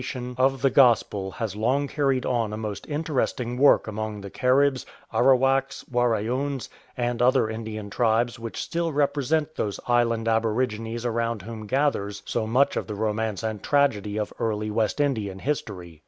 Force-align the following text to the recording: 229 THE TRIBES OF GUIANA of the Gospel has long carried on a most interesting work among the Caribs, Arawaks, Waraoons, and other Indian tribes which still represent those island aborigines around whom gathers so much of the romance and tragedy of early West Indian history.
229 0.01 0.01
THE 0.01 0.31
TRIBES 0.31 0.35
OF 0.35 0.41
GUIANA 0.41 0.53
of 0.55 0.61
the 0.63 0.69
Gospel 0.71 1.31
has 1.33 1.55
long 1.55 1.87
carried 1.87 2.25
on 2.25 2.53
a 2.53 2.57
most 2.57 2.87
interesting 2.87 3.59
work 3.59 3.85
among 3.85 4.21
the 4.21 4.31
Caribs, 4.31 4.83
Arawaks, 5.13 5.85
Waraoons, 5.91 6.69
and 6.97 7.21
other 7.21 7.47
Indian 7.47 7.91
tribes 7.91 8.39
which 8.39 8.57
still 8.59 8.91
represent 8.91 9.53
those 9.55 9.79
island 9.87 10.27
aborigines 10.27 11.05
around 11.05 11.43
whom 11.43 11.67
gathers 11.67 12.23
so 12.25 12.47
much 12.47 12.75
of 12.77 12.87
the 12.87 12.95
romance 12.95 13.43
and 13.43 13.61
tragedy 13.61 14.17
of 14.17 14.33
early 14.39 14.71
West 14.71 14.99
Indian 14.99 15.37
history. 15.37 15.99